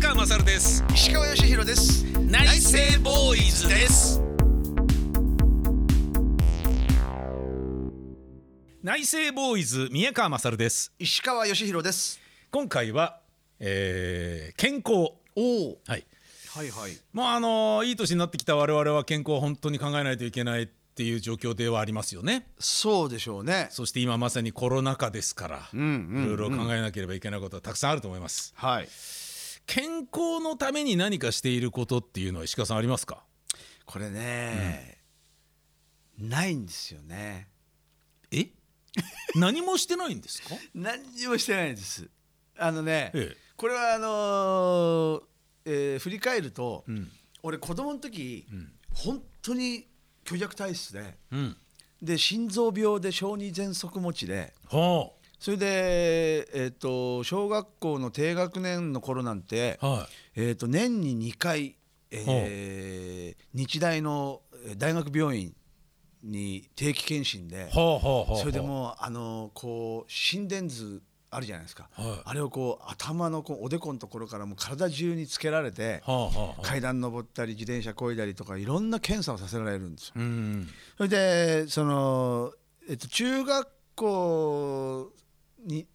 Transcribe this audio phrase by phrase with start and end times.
[0.00, 0.84] 川勝です。
[0.94, 2.04] 石川義弘です。
[2.20, 4.22] 内政ボーイズです。
[8.82, 10.92] 内政ボーイズ宮川勝です。
[11.00, 12.20] 石川義弘です。
[12.52, 13.20] 今回は、
[13.58, 15.14] えー、健康。
[15.34, 16.06] おおはい。
[16.54, 16.96] はいはい。
[17.12, 22.46] もうあのいい年になってきた我々は健康を本当に考えないといけないっていう状況ではありますよね。
[22.60, 23.66] そうでしょうね。
[23.70, 26.24] そして今まさにコロナ禍ですから、うんうん。
[26.24, 28.52] いろいろ考えなければいけないことはたくさんあると思います。
[28.54, 28.88] はい
[29.68, 33.22] 健康のために何かしていることっていうのは石川さんありますか？
[33.84, 34.98] これね、
[36.18, 37.48] ないんですよね。
[38.32, 38.48] え？
[39.36, 40.54] 何もしてないんですか？
[40.74, 42.08] 何にもしてないんです。
[42.56, 43.36] あのね、ええ。
[43.58, 45.22] これはあのー
[45.66, 47.10] えー振り返ると、ん。
[47.42, 48.72] 俺子供の時、ん。
[48.94, 49.86] 本当に
[50.24, 51.56] 虚弱体質でうん。
[52.00, 60.06] で心臓病で小児喘息持ちではそれで、えー、と小学校の低学年の頃なんて、あはい。
[60.36, 61.76] えー、と年に2回、
[62.10, 65.54] えー日大のえー大学病院
[66.24, 72.20] に定期検診で、それでもうあのこう心電図あるじゃないですか、はい。
[72.24, 76.62] あれをこう頭のこうおでこのところからもう体中につけられて、はあはあはあ。
[76.62, 80.14] 階段登ったり自転車こいだりとかいろんな検査をさせられるんですよ。
[80.16, 80.68] うん。
[80.96, 82.52] それでその、
[82.88, 85.12] えっと、中学校
[85.64, 85.86] に、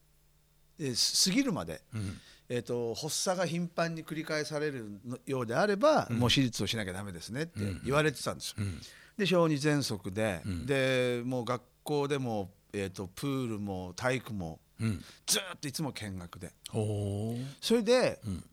[0.79, 2.19] えー過ぎるまで、うん。
[2.49, 8.55] えっと、発作が頻繁に繰り返されるのようであれば、もう手術をしなきゃダメですねって言われてたんですよ。
[8.59, 8.81] うん。
[9.17, 10.65] で小児喘息で、ん。
[10.65, 15.01] でもう学校でも、えー、とプールも体育もうん。
[15.25, 16.51] ずーっといつも見学で。
[17.61, 18.43] それで、ん。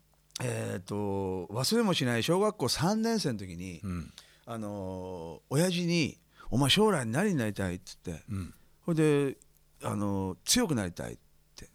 [0.43, 4.13] えー、と忘れもしない小学校3年生の時に、うん。
[4.45, 6.17] あのー親父に
[6.49, 8.53] 「お前将来何になりたい?」っつってうん。
[8.85, 8.95] それ
[9.33, 9.37] で、
[9.83, 11.17] あのー強くなりたい」っ
[11.55, 11.69] て。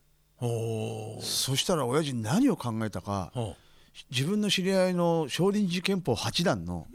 [1.22, 3.56] そしたら親父何を考えたかほ
[4.10, 6.86] 自分の知り合いの少林寺拳法八段の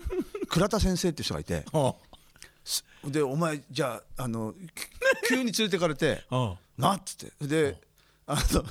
[0.47, 1.65] 倉田先生って人がいて
[3.03, 4.53] でお前じゃああの
[5.25, 7.47] き急に連れてかれてあは「なっ」つって。
[7.47, 7.81] で
[8.27, 8.61] 「あの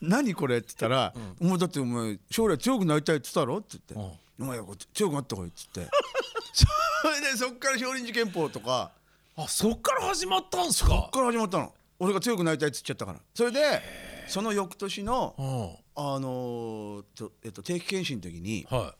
[0.00, 4.60] な何これ?」って言ったら「お前だってお前将来強くなりたいって言ったろ?」って言って「お前
[4.94, 5.88] 強くなってこい」っつって。
[7.02, 8.92] それでそっから少林寺拳法とか
[9.36, 11.72] ああそっから始まったんすそかっから始まったの。
[11.98, 13.20] 俺が強くなりたいって言っちゃったから。
[13.34, 13.60] それで
[14.28, 15.34] その翌年の
[15.94, 18.94] はあのーとえっと、定期検診の時にあは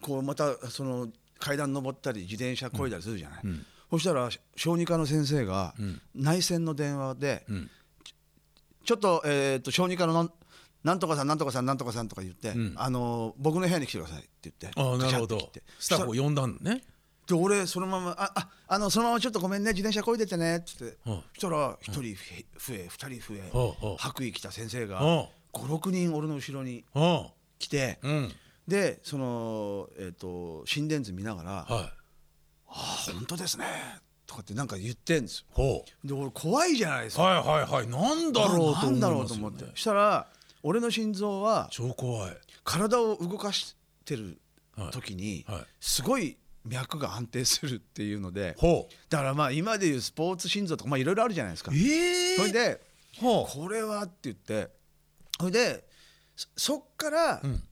[0.00, 1.08] こうまたその
[1.38, 3.42] 階段登ったり自転車こいだりするじゃない、
[3.90, 5.74] そしたら小児科の先生が
[6.14, 7.70] 内線の電話で「ん。
[8.84, 10.32] ちょっと,、えー、と小児科のなん
[10.84, 15.50] なんとかさんなんとかさんなんとかさん」とか言って、あのー僕の部屋に来てください」って言ってああなるほど。
[15.78, 16.82] スタッフを呼んだんだね
[17.30, 21.22] で俺そのまま「あああのそのままちょっとごめんね自転車こいでてね」っつって、うん。
[21.34, 25.28] そしたら一人増え二人増え、白衣着た先生がうん。
[25.52, 27.98] 56人俺の後ろには来て、
[28.68, 31.92] でその、えー、と心電図見ながら「あはい。
[32.68, 33.66] あ本当ですね」
[34.26, 35.46] とかってなんか言ってんですよ。
[35.50, 37.40] ほで俺怖いじゃないですか。
[37.40, 37.86] うはいはいはい。
[37.88, 39.64] なんだろうとなんだろうと思って。
[39.74, 40.28] したら
[40.62, 42.36] 俺の心臓は超怖い。
[42.62, 43.74] 体を動かし
[44.04, 44.40] てる
[44.92, 45.44] 時に
[45.80, 46.36] すごい
[46.66, 48.54] 脈が安定するっていうので
[49.08, 51.72] だからまあ今でいうスポーツ心臓とかまあいろいろあるじゃないですか。
[51.74, 52.80] ええそれで
[53.18, 54.70] ほこれはって言って
[55.38, 55.84] それで
[56.36, 57.62] そそっからん。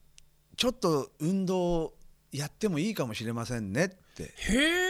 [0.58, 1.94] ちょっと運動
[2.32, 4.24] やってもいいかもしれませんねって。
[4.24, 4.87] へえ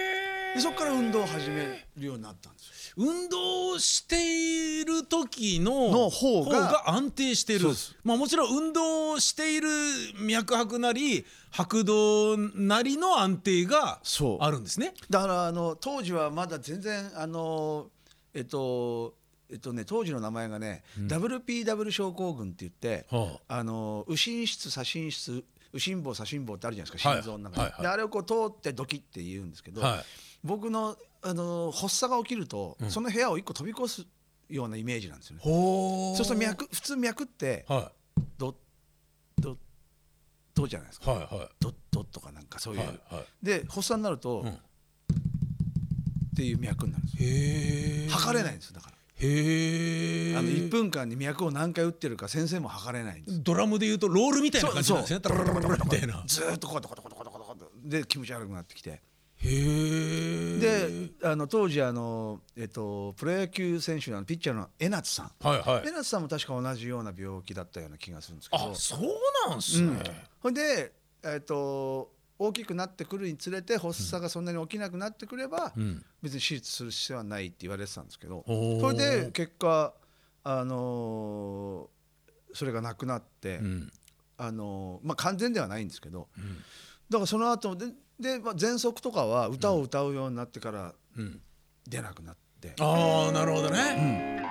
[0.55, 2.95] でそっから運動を始めるようになったんですよ。
[2.97, 7.69] 運動している時のの方が安定してる。
[8.03, 9.69] まあもちろん運動している
[10.21, 14.01] 脈拍なり拍動なりの安定が
[14.41, 14.95] あるんですね。
[15.11, 17.89] だからあの当時はまだ全然あの
[18.35, 19.15] えっと
[19.51, 25.45] えっとね当時の名前がね、WPW 症候群って言って、はあの右心室左心室
[25.79, 27.23] 右心房左心房ってあるじゃないですかはい。
[27.23, 30.05] 心臓の中に、であれをこう通ってドキって言うんですけど、はい。
[30.45, 34.07] 僕のあの発作が起きると、その部屋を一個飛び越す
[34.49, 35.43] ようなイメージなんですよね。
[35.43, 37.93] ほそうすると脈普通脈っては
[38.37, 38.55] ドッ
[39.39, 39.57] ドッ
[40.55, 41.13] ドじゃないですか。
[41.13, 41.49] いはいはい。
[41.61, 43.25] ドッドッとかなんかそういう、はいはい。
[43.43, 44.49] で発作になると、ん。
[44.49, 44.55] っ
[46.37, 48.17] ていう脈になるんですよ。
[48.17, 48.98] 測れないんですよだから。
[49.21, 53.43] へえあの1分間に脈を何回打ってるか先生も測れないんです。
[53.43, 55.21] ドラムで言うとロールみたいな感じなんですね。
[55.23, 55.37] そう。
[55.37, 59.01] ダラララララみたいなずーっとコトコトコトコトコトコトで気持ち悪くなってきてへ
[59.45, 69.99] えであの当時あの、えっと、プロ野球選手のピッチャーの江夏さんはいはい江夏さんも確か同じような病気だったような気がするんですけどあそうなんすね、
[70.41, 70.93] ほんで、
[71.25, 76.05] えっと、大きくなってくるにつれて発作がそんなに起きなくなってくれば、ん。
[76.23, 79.93] 別に手術する必要はないって言われてたんですけどそれで結果、
[80.45, 81.99] あのー
[82.55, 83.93] それがなくなって、うん。
[84.39, 86.29] あのまあ完全ではないんですけど、
[87.11, 87.87] だからその後で
[88.19, 91.41] で、まあ、喘息とかは歌を歌うようになってからうん。
[91.89, 94.43] 出なくなって、ああなるほどね、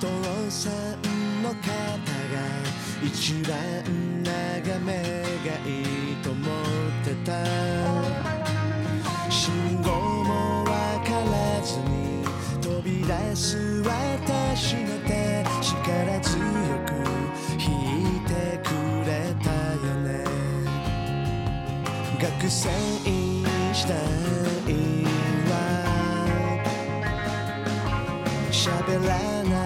[0.00, 0.06] 父
[0.50, 2.36] さんの肩が
[3.02, 3.52] 一番
[4.22, 4.92] 眺め
[5.44, 5.68] がい
[6.12, 7.32] いと思ってた。
[9.30, 9.90] 信号
[10.24, 10.70] もわ
[11.04, 12.24] からずに
[12.60, 15.44] 飛び出す私の手。
[15.62, 16.34] 力強
[16.84, 16.92] く
[17.58, 17.64] 引
[18.16, 18.30] いて
[18.62, 18.68] く
[19.06, 19.10] れ
[19.42, 19.50] た
[19.86, 20.06] よね。
[22.20, 22.68] 学生
[23.72, 23.94] 時代
[25.50, 25.52] は。
[28.50, 28.66] 喋
[29.06, 29.10] ら
[29.44, 29.65] なか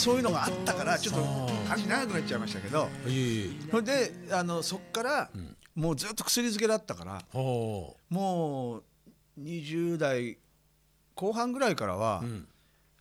[0.00, 1.22] そういうのがあったからちょっと
[1.68, 2.88] 話長くなっちゃいましたけど。
[3.70, 5.30] それであのそっから
[5.74, 8.82] もうずっと薬漬けだったからほもう
[9.38, 10.38] 20代
[11.14, 12.24] 後半ぐらいからは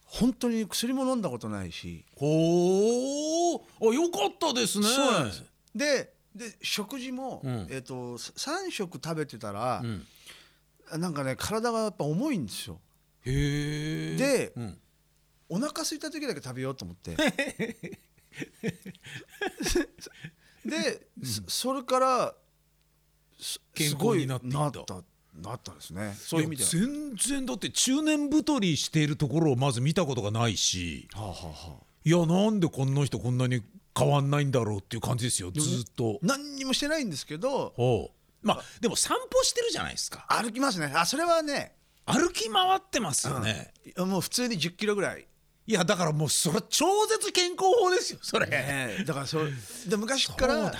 [0.04, 3.90] 本当に薬も飲んだことないし、ほう。
[3.90, 4.86] あよかったですね。
[4.86, 5.44] そうなんです。
[5.74, 7.68] でで食事も、うん。
[7.69, 9.81] えっと3食食べてたら
[10.92, 12.81] う、ん、なんかね体がやっぱ重いんですよ。
[13.25, 14.18] へえ。
[14.18, 14.78] でうん、
[15.50, 17.16] お腹空いた時だけ食べようと思って。
[20.66, 22.36] で、そそれから
[23.38, 23.60] す
[23.96, 24.48] ごいなった。
[24.48, 25.04] なった
[25.36, 26.16] なったですね。
[26.19, 26.69] そういう意味では。
[26.69, 31.07] 全然だって中年太りしているところをまず見たことがないし。
[31.13, 31.84] はあはあはあ。
[32.04, 33.63] いやなんでこんな人こんなに
[33.98, 35.51] 変わんないんだろうっていう感じですよ。
[35.51, 36.19] ずーっと。
[36.22, 37.74] 何にもしてないんですけど
[38.42, 40.25] まあでも散歩してるじゃないですか。
[40.30, 40.92] 歩きますね。
[40.96, 41.75] あそれはね
[42.06, 45.27] 歩き回ってますよね、もう普通に1 0キロぐらい、
[45.70, 49.04] いやだからもうそれ超絶健康法ですよそれ、ええ。
[49.04, 49.52] だからそれ
[49.88, 50.74] で昔からだ。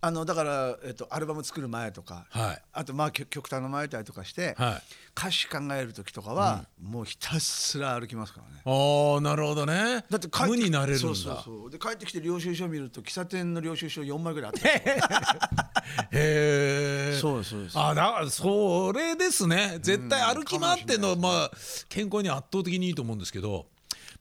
[0.00, 2.62] あのだから、えっと、アルバム作る前とか、はい。
[2.72, 4.82] あとまあ曲曲単の前たりとかして、はい。
[5.14, 8.62] 歌詞考える時とかは、もうひたすら歩きますからね。
[8.64, 10.06] ああなるほどね。
[10.08, 11.02] だって帰って無になれるんだ。
[11.02, 11.70] そうそうそう。
[11.70, 14.68] で帰ってきて領収書見ると喫茶店の領収書4枚ぐらいあった
[16.16, 17.78] へえそうですそうです。
[17.78, 19.80] あだからそれですね。
[19.82, 21.50] 絶対歩き回ってんのはまあ
[21.90, 23.66] 健康に圧倒的にいいと思うんですけど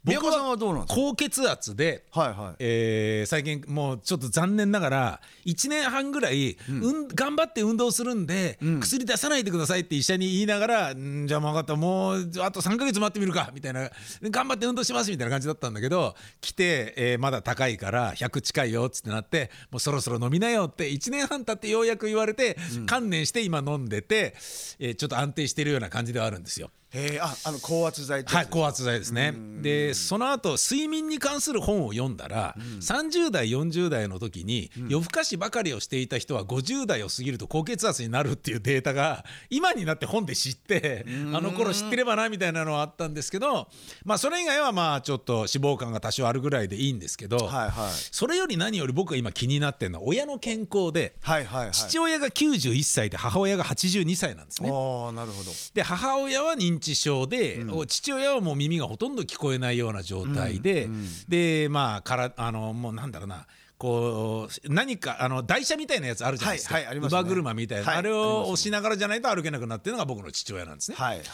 [0.06, 1.01] 宮川さんはどうなんですか？
[1.01, 2.56] 高血圧で、はいはい。
[2.60, 6.72] えー最近もうちょっと残念ながら1年半ぐらい、う
[7.03, 7.08] ん。
[7.10, 13.89] 頑張って運動するんで、薬出さないでくださいって医者に言いながらんじゃあ分かったもうあと3ヶ月待ってみるかみたいな。
[14.24, 24.36] 頑張って運動しますみたいな感じだったんだけど来て、えーまだ高いから100近いよっつってなってもうそろそろ飲みなよって1年半経ってようやく言われて、観念して今飲んでて、
[24.79, 26.72] えーちょっと安定してるような感じではあるんですよ。
[26.91, 29.34] へえああの高圧剤はい、高圧剤ですね。
[29.62, 43.67] でその後睡眠に関する本を読んだら、30代40代の時に夜更かしばかりをしていた人は50代を過ぎると高血圧になるっていうデータが 今になって本で知ってあの頃知ってればなみたいなのはあったんですけど、
[44.03, 47.91] まあ、それ以外はまあちょっと脂肪肝が多少あるぐらいでいいんですけど、はいはい。
[48.12, 51.15] それより何より僕が今気になってるのは親の健康で。
[51.22, 51.72] はいはいはい。
[51.72, 54.69] 父親が91歳で母親が82歳なんですね。
[54.72, 55.51] ああなるほど。
[55.74, 60.89] で母親は認認知症で、父親はもう耳がほとんど聞こえないような状態で、
[61.27, 63.45] でまあからあのもうなんだろうな
[63.77, 67.19] こう何かあの台車みたいなやつあるじゃないですか、はいはいありますね。
[67.21, 70.98] 乳母車みたいな、はいあれを押しながらじゃないと歩けなくなってるのが僕の父親なんですね。
[70.98, 71.17] はい。
[71.17, 71.27] はい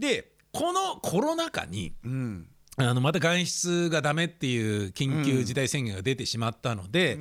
[0.00, 2.46] でこのコロナ禍にうん。
[2.78, 7.18] あのまた外出がダメっていう緊急事態宣言が出てしまったので、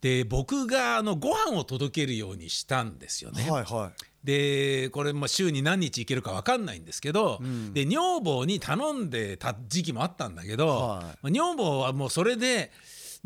[0.00, 3.48] で僕があのご飯を届けるようにしたんですよね。
[3.48, 7.40] はいはいでこれまあ週に何日行けるか分かんないんですけど、
[7.72, 12.70] で女房に頼んでた時期もあったんだけど、はいまあ女房はもうそれで。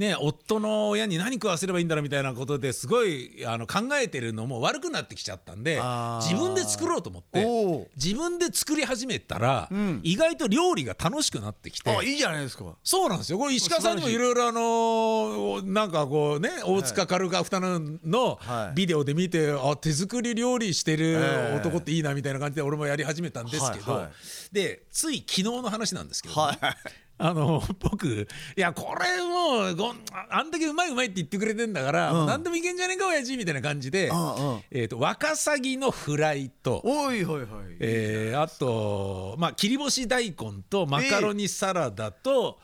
[0.00, 5.78] ね、夫の親に何食わせればいいんだろうみたいなことですごいあの考えてるのも悪くなってきちゃったんで
[6.22, 10.00] 自分で作ろうと思って自分で作り始めたら、ん。
[10.02, 12.64] 意外と料理が楽しくなってきてあいいじゃないですか。
[12.82, 13.38] そうなんですよ。
[13.38, 18.74] これ石川さんにもいろいろあのーなんかこうね大塚カルガフタヌのはい。
[18.74, 21.56] ビデオで見て、あ手作り料理してるええ。
[21.58, 24.10] 男っていいなみたいな感じで俺もやり始めたんですけど、はいはい。
[24.50, 26.76] でつい昨日の話なんですけどね、はい
[27.22, 29.94] あの僕いやこれもうごあ
[30.30, 34.62] あんだけうまいうまいって言ってくれてんだから、もう何でもいけんじゃねえか親父みたいな感じで、うんうん。
[34.70, 36.80] えー、とワカサギのフライと。
[36.82, 37.46] おいはいはい。
[37.78, 42.58] えーあと、まあ、切り干し大根とマカロニサラダと、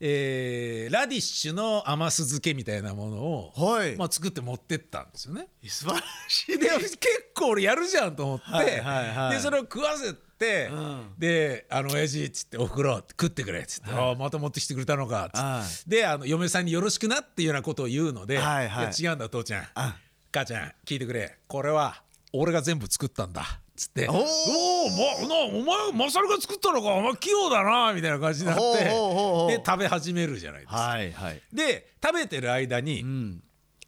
[0.00, 3.96] えーラディッシュの甘酢漬けみたいなものを、はい。
[3.96, 5.48] まあ、作って持ってったんですよね。
[5.68, 6.58] 素晴らしい。
[6.58, 6.98] で結
[7.34, 9.34] 構俺やるじゃんと思って、はいはいはい。
[9.34, 11.14] でそれを食わせて、ん。
[11.18, 18.84] で「あの親父」っつって「おふくろ食ってくれ」っつって「ああまた持ってきてくれたのか」っつって、はであの嫁さんに「よろしくな」っていうようなことを言うので「はいはい。
[18.84, 19.68] や違うんだ父ちゃん。
[19.74, 19.96] あ。
[20.32, 21.38] 母ちゃん聞いてくれ。
[21.46, 23.44] これは俺が全部作ったんだ」っ
[23.76, 24.16] つって「おー。
[24.16, 30.76] おお、ま、なお前マサルが作ったのかお前器用だな」みたいな感じになってで食べ始めるじゃないですか。
[30.80, 31.42] はいはい。
[31.52, 33.42] で食べてる間に、うん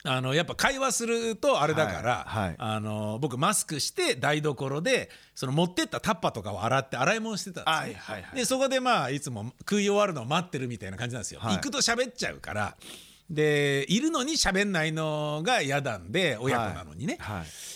[0.06, 2.54] あのやっぱ会話するとあれだから、はいはい。
[2.58, 8.36] あの僕マスクして台所でその持ってったタッパとかを洗って洗い物してたんですね、はいはいはい。
[8.36, 11.54] でそこでまあいつも食い終わるのを待ってるみたいな感じなんですよ、はい。
[11.56, 12.76] 行くと喋っちゃうから。
[13.30, 17.18] でいるのに喋んないのが嫌なんで親子なのにね、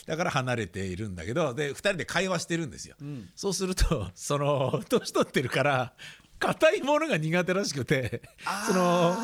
[0.07, 2.97] だから離れているんだけどで2人で会話してるんですよ、
[3.35, 5.95] そうするとその年取ってるから
[6.39, 8.21] 硬いものが苦手らしくて
[8.67, 9.17] その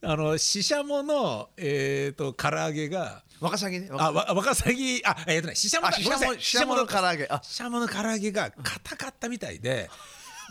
[0.00, 3.88] あのししゃものえっ、と唐揚げがワカサギね。
[3.92, 7.26] あわワカサギあえっ、とねししゃもししゃもの唐揚げ。
[7.28, 7.40] あ。
[7.42, 9.90] ししゃもの唐揚げが硬かったみたいで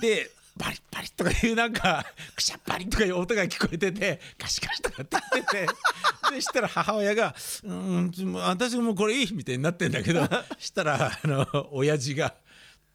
[0.02, 5.68] でバリッバリッとかいうなんか くしゃっぱりとかいう音が聞こえててガシガシとかって言ってて
[6.34, 10.28] でしたら母親が「うーん私もこれいい」みたいになってんだけど
[10.58, 12.36] したらあの親父が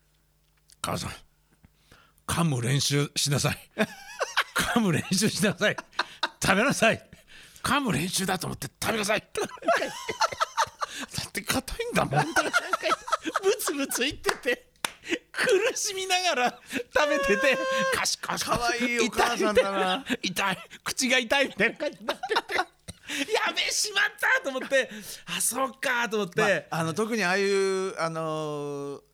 [0.83, 1.13] 「母さん
[2.27, 3.59] 噛む練習しなさい
[4.55, 5.77] 噛む練習しなさい。
[6.43, 7.03] 食べなさい。
[7.63, 9.25] 噛む練習だと思って食べなさい」だ
[11.29, 12.43] って硬いんだもん」なんか
[13.43, 14.73] ブツブツ言ってて。
[15.33, 16.61] 苦しみながら
[16.95, 17.59] 食べてて。
[17.95, 20.05] カシカシかわいいお母さんだな。
[20.23, 20.59] 痛い。
[20.85, 22.55] 口が痛いみたいな感じになってて。
[23.33, 24.89] やべえしまったと思って。
[25.27, 29.12] あそっかと思って、まあ、あの特にああいうあのー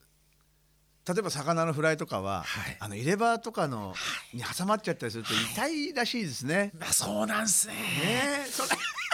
[1.08, 2.76] 例えば魚のフライとかは、はい。
[2.80, 3.94] あの入れ歯とかの、
[4.34, 6.70] に挟まっちゃったりすると痛いらしいですね。
[6.78, 7.74] まあそうなんすね。
[7.74, 7.80] ね
[8.46, 8.50] え。
[8.50, 8.68] それ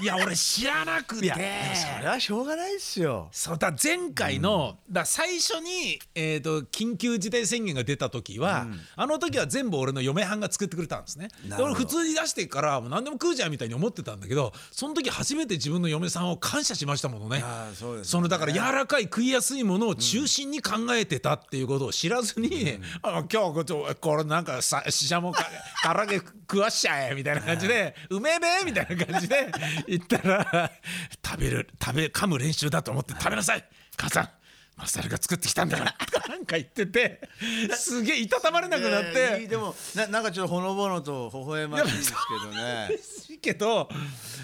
[0.05, 1.25] いや俺知らなくて。
[1.25, 3.29] いやそれはしょうがないですよ。
[3.33, 11.29] そうだ前回の、だ最初に、えー、と緊急事態宣言が出た時は、あの時は全部俺の嫁はんが作ってくれたんですね。
[11.49, 17.43] で俺普通に出してからもう何でも食うじゃんみたいに思ってたんだけどその時初めて自分の嫁さんを感謝しましたものね。
[17.75, 18.11] そうですね。
[18.11, 25.47] そのだから柔らかい食いやすいものを中心に考えてたっていうことを知らずに、あ今日こちょこれなんかさししゃもか
[25.83, 29.51] 唐揚げ食わしちゃえみたいな感じで「うめえべえ」みたいな感じで
[29.99, 30.73] 言ったら
[31.25, 33.65] 「食べる食べ噛む練習だと思って食べなさい。
[33.97, 34.29] 母さん。
[34.77, 37.21] マサルが作ってきたんだから」と かなんか言ってて
[37.77, 39.43] すげえいたたまれなくなって。
[39.45, 39.49] い。
[39.49, 42.17] でもななんかちょっとほのぼのと微笑ましいんですけ
[42.47, 42.91] どね。
[43.31, 43.89] いいけど。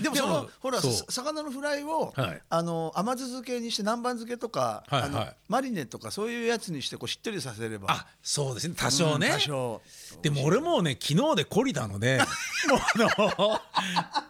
[0.02, 2.42] でもそのほら魚のフライを、はい。
[2.49, 5.37] あの甘酢漬けにして南蛮漬けとか、はいあのはい。
[5.49, 7.88] マリネとかそういうやつにしてこうしっとりさせれば。
[7.90, 8.75] あそうですね。
[8.76, 9.82] 多少ね、うん多少。
[10.22, 12.18] でも俺もうね昨日で懲りたので
[12.68, 13.60] もうあの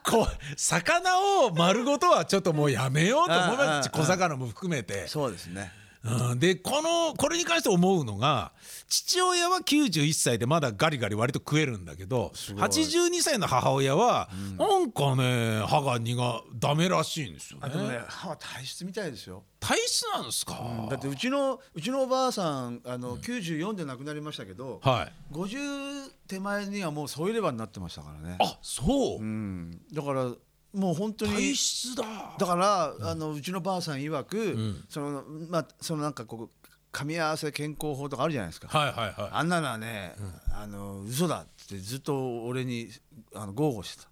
[0.04, 5.07] こう魚を丸ごとはちょっともうやめようと思います小魚も含めて。
[5.09, 5.73] そうですね。
[6.02, 8.52] うん、でこのこれに関して思うのが
[8.88, 12.62] 父親は91歳でまだガリガリ割と食えるんだけどごい。
[12.62, 16.16] 82歳の母親は、なんかね歯が苦
[16.59, 17.66] ダメらしいんですよね。
[17.66, 19.45] あでもね歯は体質みたいですよ。
[19.61, 20.59] 体質なんですか、
[20.90, 25.35] だってうちのうちのおばあさんあの、94で亡くなりましたけど、はい。
[25.35, 28.37] 50手前にはもう添いレバーになってましたからね。
[28.40, 30.33] あそう、うん、だから
[30.73, 32.05] もう本当に体質だ。
[32.39, 40.15] だから、あのうちのばあさん曰く、そのまあそのなんかこう噛み合わせ健康法とかあるじゃないですか、はいはいはあんなのはね、
[40.53, 42.89] あの嘘だってずっと俺に
[43.35, 44.09] あの豪語してた。
[44.09, 44.11] い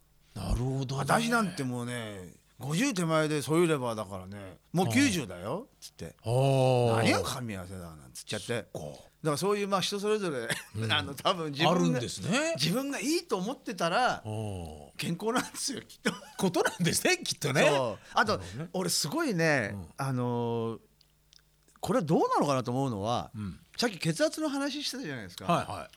[0.49, 6.17] なるほど、ね、私なんてもうね50手前でそういうレバーだからねもう90だよっつって。
[6.25, 8.55] 何が噛み合わせだなんつっちゃって。
[8.55, 8.69] だか
[9.23, 10.49] らそういうまあ人それぞれ、
[10.91, 12.07] あの多分自分がね。
[12.57, 16.13] 自分がいいと思ってたらお健康なんですよきっと。
[16.37, 17.71] ことなんですねきっとね。
[18.13, 18.41] あと、
[18.73, 20.81] 俺すごいね、あのー
[21.81, 23.61] これはどうなのかなと思うのは、ん。
[23.77, 25.89] さっき血圧の話してたじゃないですか、はいはい。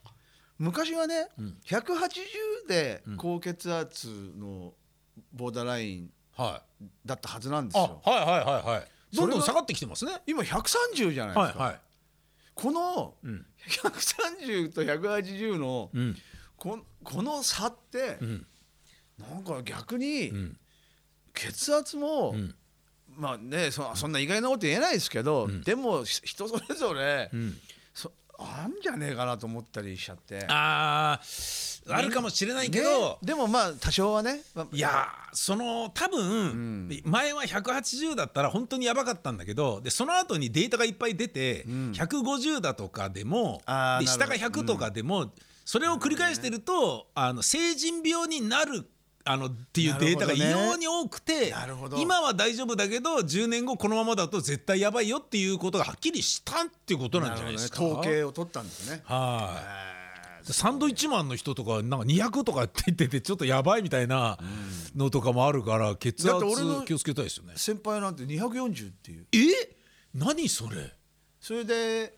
[0.60, 1.28] 昔はね、
[1.66, 4.76] 180で高血圧の
[5.34, 6.12] ボーダーラインはい
[7.06, 8.02] だったはずなんですあよ。
[8.04, 8.88] はいはいはいはい。
[9.16, 10.14] どんどん下がってきてますね。
[10.26, 11.64] 今130じゃないですか。
[11.64, 11.80] はいはい。
[12.56, 13.46] このん。
[13.68, 16.18] 130と180の、うん。
[16.58, 18.46] ここの差って、ん。
[19.20, 20.58] なんか逆にん。
[21.34, 22.56] 血圧も、ん。
[23.10, 27.52] まあねそそんな意外なこと言えないですけど、でもし人それぞれ、ん。
[27.54, 27.71] そ
[28.44, 30.46] あんじゃねえかなと思ったりしちゃって。
[30.48, 44.64] あーあるかもしれないけど、ねでもまあ多少はね、まあいやーその多分、前は180だったら本当にやばかったんだけどでその後にデータがいっぱい出て、150だとかでもで下があーなるほど。
[44.64, 45.32] 100とかでも、
[45.66, 48.86] それを繰り返してると、あの成人病になる
[49.24, 57.82] あのっていうデータが異様に多くて、なるほど今は大丈夫だけど10年後このままだと絶対やばいよっていうことがはっきりしたっていうことなんじゃないですか？
[57.82, 59.02] ね統計を取ったんですね。
[59.06, 59.60] は
[60.48, 64.38] い、サンドイッチマンの人とかなんか200とかって言っててちょっとやばいみたいな
[64.96, 67.54] のとかもあるから血圧気をつけたいですよね。
[67.58, 69.28] 先輩なんて240っていう。
[69.34, 69.38] え？
[70.14, 70.94] 何それ？
[71.40, 72.18] それで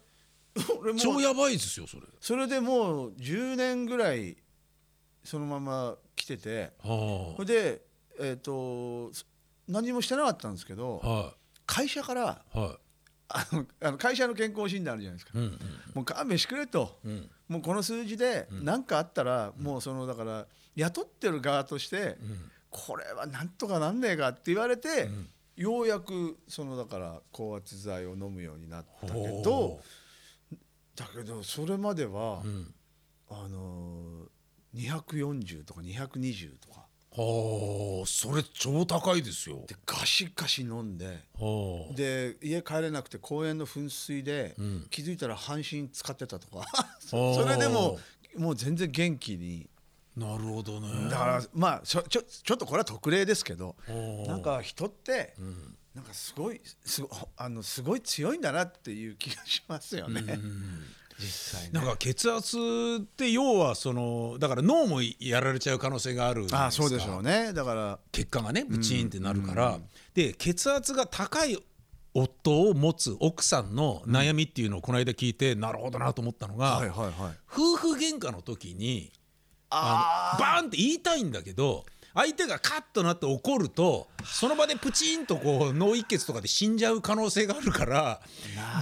[0.80, 2.04] 俺も超やばいですよそれ。
[2.22, 4.38] それでもう10年ぐらい
[5.24, 7.82] そのまま来ててはそれで
[8.20, 9.12] えっ、と
[9.68, 11.34] 何もしてなかったんですけどあ、は
[11.66, 12.22] 会社から
[12.56, 12.58] い。
[12.58, 12.78] は
[13.30, 15.42] あのあの会社の健康診断あるじゃないですか、い。
[15.42, 15.60] うん
[15.96, 17.30] もう勘弁してくれと、ん。
[17.48, 22.18] もうこの数字で何かあったら、もうそのだから雇ってる側として、
[22.70, 25.10] これはなんとかなんねえかって言われて、
[25.56, 29.80] ようやくそのだから高圧剤を飲むようになったけほど
[30.96, 32.74] だけどそれまでは、ん。
[33.30, 34.28] あのー、
[34.76, 36.84] 240とか220とか。
[37.16, 39.66] はあそれ超高いですよ。
[39.68, 41.06] でガシガシ飲んで。
[41.36, 41.96] はあ。
[41.96, 44.88] で家帰れなくて公園の噴水で、ん。
[44.90, 46.66] 気づいたら半身使ってたとか。
[47.00, 48.00] それでも
[48.36, 49.70] もう全然元気に。
[50.16, 51.10] なるほどね。
[51.10, 53.76] だからまあちょちょちょっとこれは特例ですけど
[54.28, 55.36] なんか人って、
[55.96, 60.40] なんかすごいすごあのすごい強いんだなっていう気がしますよね、
[61.20, 61.70] 実際ね。
[61.74, 62.58] なんか血圧
[63.02, 67.54] って要はそのだから脳もやられちゃう可能性があるあそうでしょうね。
[67.54, 68.00] だから。
[68.12, 69.80] 血管がねブチーンってなるから、
[70.14, 71.58] で血圧が高い
[72.14, 76.82] 夫を持つ奥さんの悩みっていうのをこの間聞いて、なるほどなと思ったのが、
[77.52, 79.12] 夫婦喧嘩の時に
[79.70, 88.22] ああのバーンって言いたいんだけど相手がカッとなって怒るとその場でプチンとこう脳一血とかで死んじゃう可能性があるから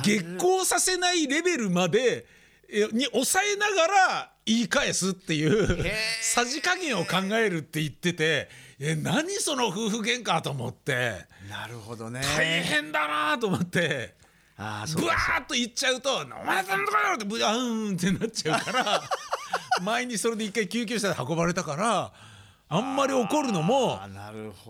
[0.03, 2.25] 激高させないレベルまで
[2.69, 5.85] えに抑えながら言い返すっていう
[6.21, 14.19] さじ加減を考えるって言っててえ何その夫婦喧嘩と思ってなるほどね大変だなと思って。
[14.63, 19.03] あブワーッと言っちゃうと「お前さんとかよ!」ってブワーンってなっちゃうから
[19.81, 22.13] 前にそれで一回救急車で運ばれたから
[22.73, 23.99] あんまり怒るのも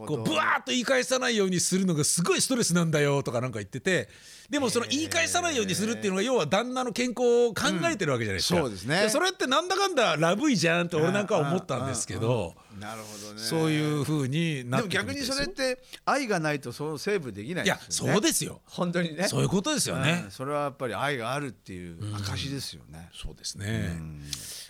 [0.08, 4.10] こうブワーッと言い返さないようにするのがすごいストレスなんだよとかなんか言ってて
[4.50, 9.08] でもその言い返さないようにするっていうのが要は旦那の健康を考えてるわけじゃないですか、うんそうですね。
[9.10, 18.62] それってなんだかんだラブいじゃんって俺なんかは思ったんですけどなるほどねそういう風になでもってくるみたい逆にそれっよて愛がないとそのセーブできないいやそうですよ。
[18.66, 19.28] 本当にね。
[19.28, 23.92] そういうことですよね、うんそれはやっぱり愛があるっていう証ですよね、そうですね。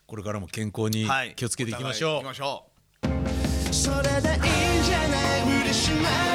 [0.06, 1.34] これからも健康にはい。
[1.36, 2.18] 気をつけていきましょう。
[2.18, 2.71] お互い行きましょう
[3.72, 5.46] それでいいんじゃない？
[5.46, 6.31] 無理しない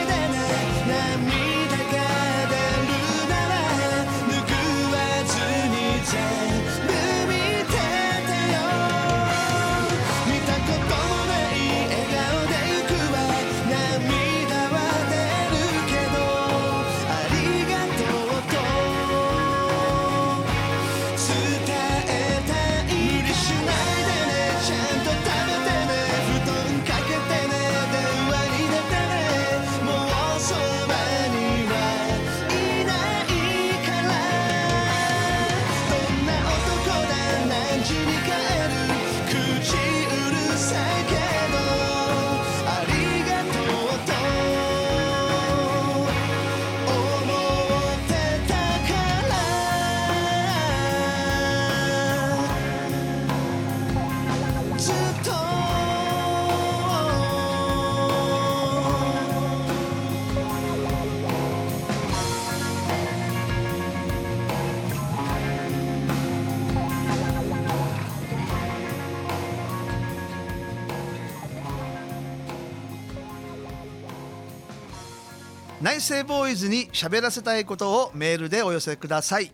[75.83, 79.53] 内政ボーイズに喋らせたいことをメールでお寄せください。